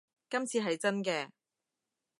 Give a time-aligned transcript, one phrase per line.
[0.31, 1.29] 今次係真嘅